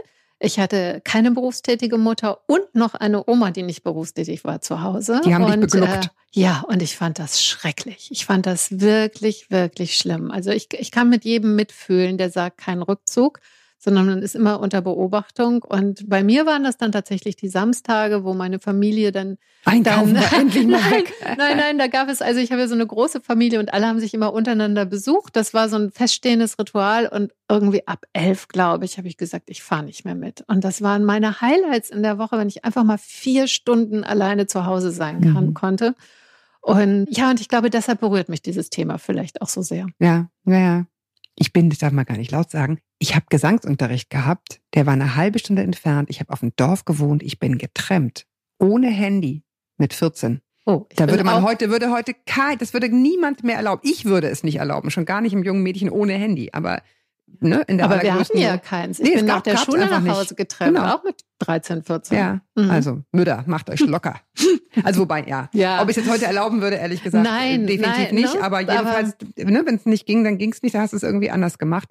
[0.43, 5.21] Ich hatte keine berufstätige Mutter und noch eine Oma, die nicht berufstätig war zu Hause.
[5.23, 6.06] Die haben dich und, begluckt.
[6.06, 8.10] Äh, ja, und ich fand das schrecklich.
[8.12, 10.32] Ich fand das wirklich, wirklich schlimm.
[10.32, 13.39] Also ich, ich kann mit jedem mitfühlen, der sagt, kein Rückzug,
[13.84, 15.63] sondern man ist immer unter Beobachtung.
[15.63, 20.24] Und bei mir waren das dann tatsächlich die Samstage, wo meine Familie dann Einkaufen dann,
[20.39, 21.13] endlich mal nein, weg.
[21.38, 23.88] nein, nein, da gab es, also ich habe ja so eine große Familie und alle
[23.88, 25.36] haben sich immer untereinander besucht.
[25.36, 29.50] Das war so ein feststehendes Ritual und irgendwie ab elf, glaube ich, habe ich gesagt,
[29.50, 30.44] ich fahre nicht mehr mit.
[30.48, 34.46] Und das waren meine Highlights in der Woche, wenn ich einfach mal vier Stunden alleine
[34.46, 35.54] zu Hause sein kann, Mhm.
[35.56, 35.96] konnte.
[36.62, 39.88] Und ja, und ich glaube, deshalb berührt mich dieses Thema vielleicht auch so sehr.
[39.98, 40.86] Ja, ja, ja.
[41.41, 44.93] Ich bin, das darf man gar nicht laut sagen, ich habe Gesangsunterricht gehabt, der war
[44.93, 46.08] eine halbe Stunde entfernt.
[46.12, 48.27] Ich habe auf dem Dorf gewohnt, ich bin getrennt.
[48.60, 49.43] Ohne Handy
[49.77, 50.41] mit 14.
[50.67, 53.82] Oh, ich Da würde man heute, würde heute kein, das würde niemand mehr erlauben.
[53.84, 56.51] Ich würde es nicht erlauben, schon gar nicht im jungen Mädchen ohne Handy.
[56.54, 56.84] Aber
[57.39, 58.99] ne, in der aber wir hatten ja keins.
[58.99, 60.06] Ich Nee, bin nach der Schule nach.
[60.06, 60.93] Hause getrennt, Genau.
[60.93, 62.17] auch mit 13, 14.
[62.17, 62.69] Ja, Mhm.
[62.71, 64.19] also Mütter, macht euch locker.
[64.84, 65.49] Also wobei, ja.
[65.54, 65.82] Ja.
[65.82, 68.36] Ob ich es jetzt heute erlauben würde, ehrlich gesagt, Nein, definitiv nein, nicht.
[68.36, 68.41] ne?
[68.41, 70.73] Aber jedenfalls, ne, wenn es nicht ging, dann ging es nicht.
[70.75, 71.89] Da hast du es irgendwie anders gemacht.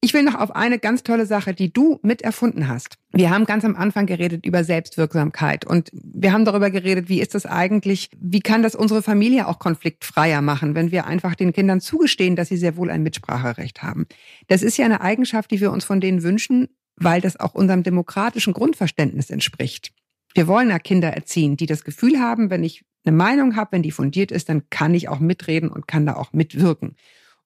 [0.00, 2.96] Ich will noch auf eine ganz tolle Sache, die du mit erfunden hast.
[3.12, 7.34] Wir haben ganz am Anfang geredet über Selbstwirksamkeit und wir haben darüber geredet, wie ist
[7.34, 11.80] das eigentlich, wie kann das unsere Familie auch konfliktfreier machen, wenn wir einfach den Kindern
[11.80, 14.06] zugestehen, dass sie sehr wohl ein Mitspracherecht haben.
[14.48, 17.82] Das ist ja eine Eigenschaft, die wir uns von denen wünschen, weil das auch unserem
[17.82, 19.92] demokratischen Grundverständnis entspricht.
[20.34, 23.82] Wir wollen ja Kinder erziehen, die das Gefühl haben, wenn ich eine Meinung habe, wenn
[23.82, 26.96] die fundiert ist, dann kann ich auch mitreden und kann da auch mitwirken.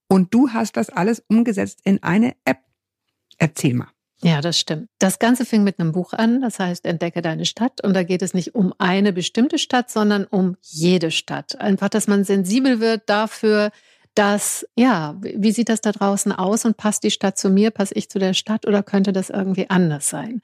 [0.08, 2.58] Und du hast das alles umgesetzt in eine App.
[3.38, 3.88] Erzähl mal.
[4.22, 4.88] Ja, das stimmt.
[4.98, 7.82] Das Ganze fing mit einem Buch an, das heißt Entdecke deine Stadt.
[7.82, 11.58] Und da geht es nicht um eine bestimmte Stadt, sondern um jede Stadt.
[11.58, 13.70] Einfach, dass man sensibel wird dafür,
[14.14, 17.94] dass, ja, wie sieht das da draußen aus und passt die Stadt zu mir, passe
[17.94, 20.42] ich zu der Stadt oder könnte das irgendwie anders sein?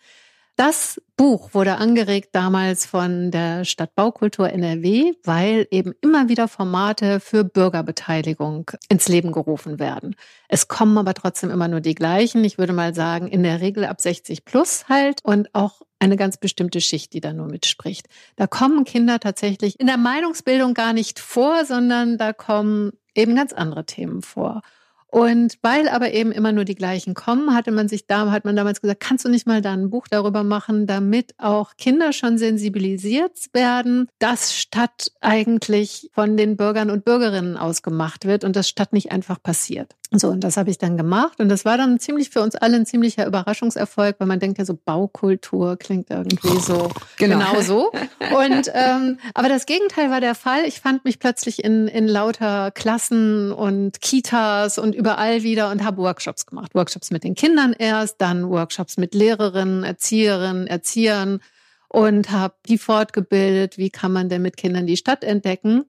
[0.57, 7.21] Das Buch wurde angeregt damals von der Stadt Baukultur NRW, weil eben immer wieder Formate
[7.21, 10.17] für Bürgerbeteiligung ins Leben gerufen werden.
[10.49, 12.43] Es kommen aber trotzdem immer nur die gleichen.
[12.43, 16.39] Ich würde mal sagen, in der Regel ab 60 plus halt und auch eine ganz
[16.39, 18.09] bestimmte Schicht, die da nur mitspricht.
[18.37, 23.53] Da kommen Kinder tatsächlich in der Meinungsbildung gar nicht vor, sondern da kommen eben ganz
[23.53, 24.63] andere Themen vor.
[25.09, 28.57] Und weil aber eben immer nur die gleichen kommen, hatte man sich da, hat man
[28.57, 32.39] damals gesagt, kannst du nicht mal da ein Buch darüber machen, damit auch Kinder schon
[32.39, 38.69] sensibilisiert werden, dass Stadt eigentlich von den Bürgern und Bürgerinnen aus gemacht wird und dass
[38.69, 39.95] Stadt nicht einfach passiert.
[40.13, 41.41] So, und das habe ich dann gemacht.
[41.41, 44.65] Und das war dann ziemlich für uns alle ein ziemlicher Überraschungserfolg, weil man denkt ja
[44.65, 47.39] so, Baukultur klingt irgendwie so Genau.
[47.39, 47.91] genau, so.
[48.37, 50.65] Und ähm, aber das Gegenteil war der Fall.
[50.65, 55.99] Ich fand mich plötzlich in, in lauter Klassen und Kitas und überall wieder und habe
[55.99, 56.75] Workshops gemacht.
[56.75, 61.41] Workshops mit den Kindern erst, dann Workshops mit Lehrerinnen, Erzieherinnen, Erziehern
[61.89, 65.85] und habe die fortgebildet, wie kann man denn mit Kindern die Stadt entdecken.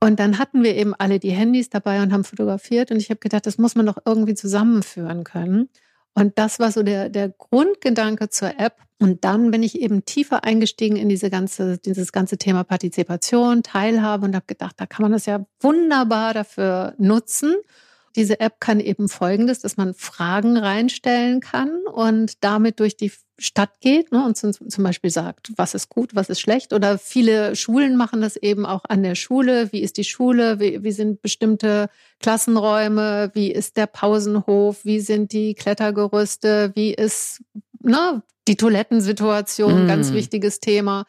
[0.00, 2.90] Und dann hatten wir eben alle die Handys dabei und haben fotografiert.
[2.90, 5.68] Und ich habe gedacht, das muss man doch irgendwie zusammenführen können.
[6.14, 8.76] Und das war so der, der Grundgedanke zur App.
[8.98, 14.24] Und dann bin ich eben tiefer eingestiegen in diese ganze, dieses ganze Thema Partizipation, Teilhabe
[14.24, 17.54] und habe gedacht, da kann man das ja wunderbar dafür nutzen.
[18.16, 23.80] Diese App kann eben Folgendes, dass man Fragen reinstellen kann und damit durch die Stadt
[23.80, 26.72] geht ne, und zum, Beispiel sagt, was ist gut, was ist schlecht.
[26.72, 29.72] Oder viele Schulen machen das eben auch an der Schule.
[29.72, 30.58] Wie ist die Schule?
[30.58, 33.30] Wie, wie sind bestimmte Klassenräume?
[33.34, 34.84] Wie ist der Pausenhof?
[34.84, 36.72] Wie sind die Klettergerüste?
[36.74, 37.42] Wie ist
[37.82, 39.84] ne, die Toilettensituation?
[39.84, 39.88] Mm.
[39.88, 41.04] Ganz wichtiges Thema.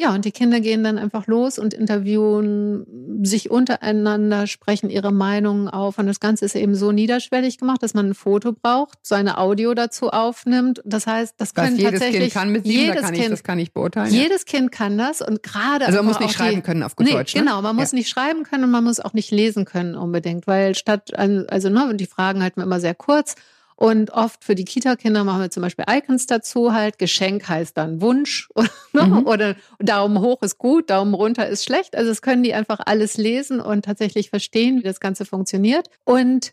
[0.00, 5.68] Ja, und die Kinder gehen dann einfach los und interviewen sich untereinander, sprechen ihre Meinungen
[5.68, 5.98] auf.
[5.98, 9.74] Und das Ganze ist eben so niederschwellig gemacht, dass man ein Foto braucht, seine Audio
[9.74, 10.80] dazu aufnimmt.
[10.86, 13.20] Das heißt, das Was können jedes tatsächlich Kind kann mit sieben, da jedes kann ich,
[13.20, 14.14] kind, das kann ich beurteilen.
[14.14, 14.22] ja.
[14.22, 17.06] jedes Kind kann das und gerade Also man muss nicht schreiben die, können auf gut
[17.06, 17.34] nee, Deutsch.
[17.34, 17.42] Ne?
[17.42, 20.74] Genau, man muss nicht schreiben können und man muss auch nicht lesen können unbedingt, weil
[20.76, 23.34] statt, also ne, die Fragen halten wir immer sehr kurz.
[23.82, 26.98] Und oft für die Kita-Kinder machen wir zum Beispiel Icons dazu halt.
[26.98, 28.50] Geschenk heißt dann Wunsch
[28.92, 29.06] ne?
[29.06, 29.26] Mhm.
[29.26, 31.96] oder Daumen hoch ist gut, Daumen runter ist schlecht.
[31.96, 35.88] Also es können die einfach alles lesen und tatsächlich verstehen, wie das Ganze funktioniert.
[36.04, 36.52] Und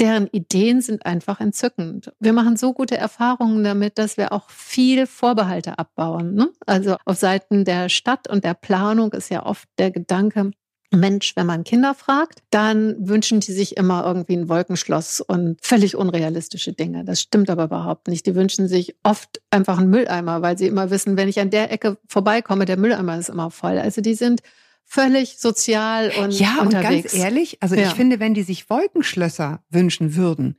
[0.00, 2.12] deren Ideen sind einfach entzückend.
[2.20, 6.34] Wir machen so gute Erfahrungen damit, dass wir auch viel Vorbehalte abbauen.
[6.34, 6.50] Ne?
[6.66, 10.50] Also auf Seiten der Stadt und der Planung ist ja oft der Gedanke,
[10.92, 15.96] Mensch, wenn man Kinder fragt, dann wünschen die sich immer irgendwie ein Wolkenschloss und völlig
[15.96, 17.04] unrealistische Dinge.
[17.04, 18.24] Das stimmt aber überhaupt nicht.
[18.26, 21.72] Die wünschen sich oft einfach einen Mülleimer, weil sie immer wissen, wenn ich an der
[21.72, 23.78] Ecke vorbeikomme, der Mülleimer ist immer voll.
[23.78, 24.40] Also die sind
[24.84, 27.12] völlig sozial und Ja, und unterwegs.
[27.12, 27.88] ganz ehrlich, also Ja.
[27.88, 30.56] ich finde, wenn die sich Wolkenschlösser wünschen würden,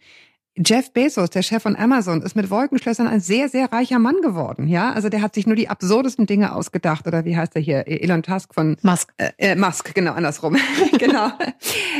[0.66, 4.68] Jeff Bezos, der Chef von Amazon, ist mit Wolkenschlössern ein sehr, sehr reicher Mann geworden.
[4.68, 7.08] Ja, also der hat sich nur die absurdesten Dinge ausgedacht.
[7.08, 7.88] Oder wie heißt er hier?
[7.88, 9.14] Elon Tusk von Musk.
[9.18, 10.58] äh, äh, Musk, genau, andersrum.
[11.00, 11.32] genau.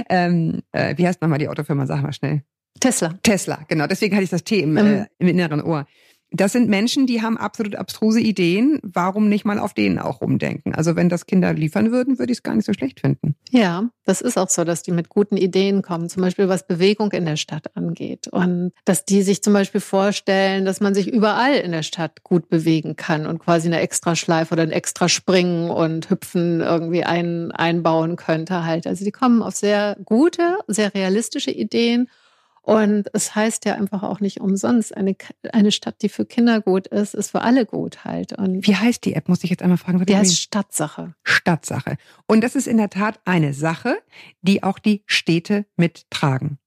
[0.10, 1.86] ähm, äh, wie heißt nochmal die Autofirma?
[1.86, 2.42] Sag mal schnell.
[2.80, 3.16] Tesla.
[3.24, 3.88] Tesla, genau.
[3.88, 4.78] Deswegen hatte ich das T im, Mhm.
[4.78, 5.88] äh, im inneren Ohr.
[6.32, 8.80] Das sind Menschen, die haben absolut abstruse Ideen.
[8.84, 10.76] Warum nicht mal auf denen auch rumdenken?
[10.76, 13.36] Also wenn das Kinder liefern würden, würde ich es gar nicht so schlecht finden.
[13.50, 17.12] Ja, das ist auch so, dass die mit guten Ideen kommen, zum Beispiel was Bewegung
[17.14, 18.28] in der Stadt angeht.
[18.28, 22.50] Und dass die sich zum Beispiel vorstellen, dass man sich überall in der Stadt gut
[22.50, 28.18] bewegen kann und quasi eine Extraschleife oder ein extra Springen und Hüpfen irgendwie ein, einbauen
[28.18, 28.86] könnte halt.
[28.86, 32.10] Also die kommen auf sehr gute, sehr realistische Ideen.
[32.68, 35.16] Und es heißt ja einfach auch nicht umsonst, eine,
[35.54, 38.34] eine Stadt, die für Kinder gut ist, ist für alle gut halt.
[38.34, 39.30] Und Wie heißt die App?
[39.30, 40.06] Muss ich jetzt einmal fragen.
[40.06, 41.16] die heißt Stadtsache.
[41.24, 41.96] Stadtsache.
[42.28, 43.98] Und das ist in der Tat eine Sache,
[44.42, 46.60] die auch die Städte mittragen.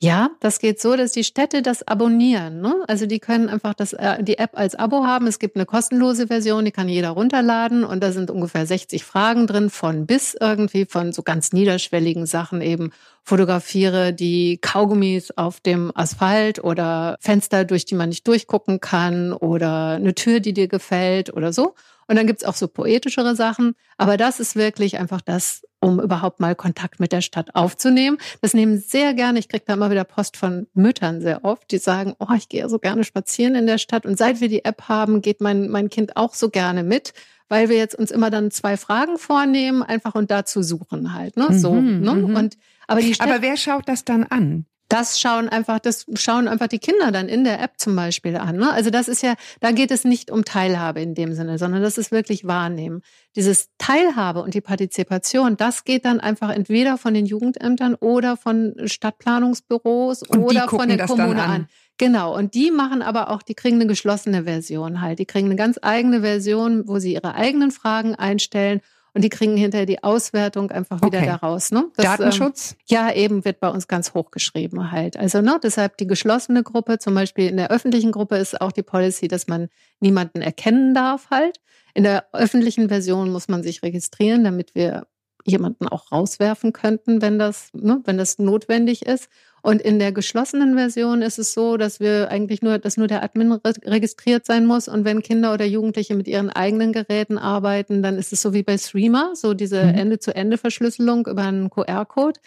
[0.00, 2.60] Ja, das geht so, dass die Städte das abonnieren.
[2.60, 2.84] Ne?
[2.86, 5.26] Also die können einfach das, äh, die App als Abo haben.
[5.26, 9.48] Es gibt eine kostenlose Version, die kann jeder runterladen und da sind ungefähr 60 Fragen
[9.48, 12.92] drin, von bis irgendwie, von so ganz niederschwelligen Sachen eben.
[13.24, 19.96] Fotografiere die Kaugummis auf dem Asphalt oder Fenster, durch die man nicht durchgucken kann oder
[19.96, 21.74] eine Tür, die dir gefällt oder so.
[22.08, 23.74] Und dann gibt's auch so poetischere Sachen.
[23.98, 28.18] Aber das ist wirklich einfach das, um überhaupt mal Kontakt mit der Stadt aufzunehmen.
[28.40, 31.78] Das nehmen sehr gerne, ich kriege da immer wieder Post von Müttern sehr oft, die
[31.78, 34.06] sagen, oh, ich gehe so gerne spazieren in der Stadt.
[34.06, 37.12] Und seit wir die App haben, geht mein, mein Kind auch so gerne mit,
[37.50, 41.36] weil wir jetzt uns immer dann zwei Fragen vornehmen, einfach und dazu suchen halt.
[41.36, 41.58] Ne?
[41.58, 41.74] so.
[41.74, 42.14] Mhm, Ne?
[42.14, 42.36] mhm.
[42.36, 44.64] Und aber die Aber wer schaut das dann an?
[44.88, 48.56] Das schauen einfach, das schauen einfach die Kinder dann in der App zum Beispiel an.
[48.56, 48.72] Ne?
[48.72, 51.98] Also das ist ja, da geht es nicht um Teilhabe in dem Sinne, sondern das
[51.98, 53.02] ist wirklich Wahrnehmen.
[53.36, 58.74] Dieses Teilhabe und die Partizipation, das geht dann einfach entweder von den Jugendämtern oder von
[58.84, 61.50] Stadtplanungsbüros Und oder von der das dann Kommune an.
[61.50, 61.68] an.
[61.98, 65.18] Genau, und die machen aber auch, die kriegen eine geschlossene Version halt.
[65.18, 68.80] Die kriegen eine ganz eigene Version, wo sie ihre eigenen Fragen einstellen
[69.18, 71.26] und die kriegen hinterher die Auswertung einfach wieder Okay.
[71.26, 71.72] daraus.
[71.72, 71.86] Ne?
[71.96, 72.76] Das, ähm, Datenschutz?
[72.86, 75.16] ja, eben wird bei uns ganz hoch geschrieben halt.
[75.16, 78.84] Also ne, deshalb die geschlossene Gruppe, zum Beispiel in der öffentlichen Gruppe ist auch die
[78.84, 81.58] Policy, dass man niemanden erkennen darf halt.
[81.94, 85.08] In der öffentlichen Version muss man sich registrieren, damit wir
[85.44, 89.28] jemanden auch rauswerfen könnten, wenn das, ne, wenn das notwendig ist.
[89.62, 93.22] Und in der geschlossenen Version ist es so, dass wir eigentlich nur, dass nur der
[93.22, 94.88] Admin re registriert sein muss.
[94.88, 98.62] Und wenn Kinder oder Jugendliche mit ihren eigenen Geräten arbeiten, dann ist es so wie
[98.62, 99.94] bei Streamer, so diese Mhm.
[99.94, 102.40] Ende-zu-Ende-Verschlüsselung über einen QR-Code.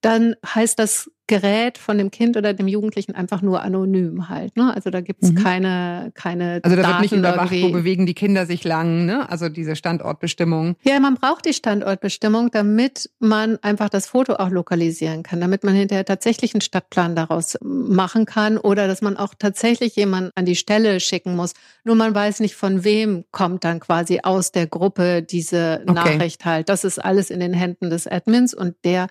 [0.00, 4.56] Dann heißt das Gerät von dem Kind oder dem Jugendlichen einfach nur anonym halt.
[4.56, 4.74] Ne?
[4.74, 5.36] Also da gibt's Mhm.
[5.36, 7.62] keine, keine Also da Daten wird nicht überwacht, irgendwie.
[7.68, 9.30] wo bewegen die Kinder sich lang, ne?
[9.30, 10.74] Also diese Standortbestimmung.
[10.82, 15.74] Ja, man braucht die Standortbestimmung, damit man einfach das Foto auch lokalisieren kann, damit man
[15.74, 20.56] hinterher tatsächlich einen Stadtplan daraus machen kann oder dass man auch tatsächlich jemanden an die
[20.56, 21.52] Stelle schicken muss.
[21.84, 25.92] Nur man weiß nicht, von wem kommt dann quasi aus der Gruppe diese Okay.
[25.92, 26.68] Nachricht halt.
[26.68, 29.06] Das ist alles in den Händen des Admins und der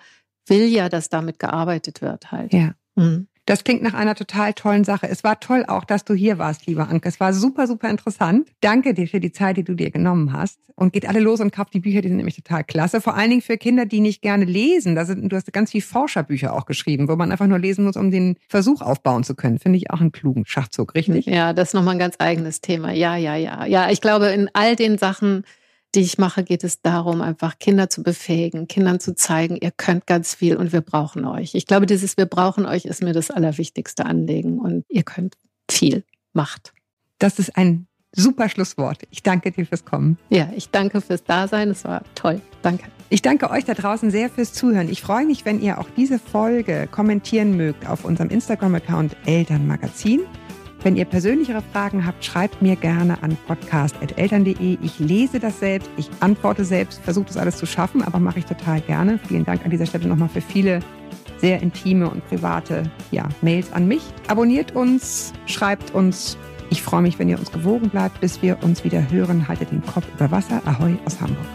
[0.50, 2.52] will ja, dass damit gearbeitet wird halt.
[2.52, 2.72] Ja.
[2.96, 3.28] Mhm.
[3.50, 5.08] Das klingt nach einer total tollen Sache.
[5.08, 7.08] Es war toll auch, dass du hier warst, lieber Anke.
[7.08, 8.48] Es war super, super interessant.
[8.60, 10.60] Danke dir für die Zeit, die du dir genommen hast.
[10.76, 13.00] Und geht alle los und kauft die Bücher, die sind nämlich total klasse.
[13.00, 14.94] Vor allen Dingen für Kinder, die nicht gerne lesen.
[14.94, 17.96] Da sind, du hast ganz viel Forscherbücher auch geschrieben, wo man einfach nur lesen muss,
[17.96, 19.58] um den Versuch aufbauen zu können.
[19.58, 21.26] Finde ich auch einen klugen Schachzug, richtig?
[21.26, 22.92] Ja, das ist nochmal ein ganz eigenes Thema.
[22.92, 23.66] Ja, ja, ja.
[23.66, 25.44] Ja, ich glaube, in all den Sachen,
[25.94, 30.06] die ich mache, geht es darum, einfach Kinder zu befähigen, Kindern zu zeigen, ihr könnt
[30.06, 31.54] ganz viel und wir brauchen euch.
[31.54, 35.36] Ich glaube, dieses Wir brauchen euch ist mir das allerwichtigste Anliegen und ihr könnt
[35.70, 36.04] viel.
[36.32, 36.72] Macht.
[37.18, 39.02] Das ist ein super Schlusswort.
[39.10, 40.16] Ich danke dir fürs Kommen.
[40.28, 41.70] Ja, ich danke fürs Dasein.
[41.70, 42.40] Es war toll.
[42.62, 42.84] Danke.
[43.08, 44.88] Ich danke euch da draußen sehr fürs Zuhören.
[44.88, 50.20] Ich freue mich, wenn ihr auch diese Folge kommentieren mögt auf unserem Instagram-Account Elternmagazin.
[50.82, 54.78] Wenn ihr persönlichere Fragen habt, schreibt mir gerne an podcast.eltern.de.
[54.82, 58.46] Ich lese das selbst, ich antworte selbst, versuche das alles zu schaffen, aber mache ich
[58.46, 59.18] total gerne.
[59.28, 60.80] Vielen Dank an dieser Stelle nochmal für viele
[61.38, 64.02] sehr intime und private ja, Mails an mich.
[64.28, 66.38] Abonniert uns, schreibt uns.
[66.70, 69.48] Ich freue mich, wenn ihr uns gewogen bleibt, bis wir uns wieder hören.
[69.48, 70.62] Haltet den Kopf über Wasser.
[70.64, 71.46] Ahoi aus Hamburg.